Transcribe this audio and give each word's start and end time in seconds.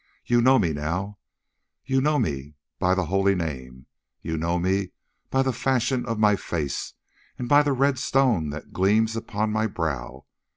Ye 0.25 0.41
know 0.41 0.57
me 0.57 0.73
now, 0.73 1.19
ye 1.85 1.99
know 1.99 2.17
me 2.17 2.55
by 2.79 2.95
the 2.95 3.05
holy 3.05 3.35
name, 3.35 3.85
ye 4.23 4.35
know 4.35 4.57
me 4.57 4.93
by 5.29 5.43
the 5.43 5.53
fashion 5.53 6.07
of 6.07 6.17
my 6.17 6.35
face, 6.35 6.95
and 7.37 7.47
by 7.47 7.61
the 7.61 7.71
red 7.71 7.99
stone 7.99 8.49
that 8.49 8.73
gleams 8.73 9.15
upon 9.15 9.51
my 9.51 9.67
brow. 9.67 10.25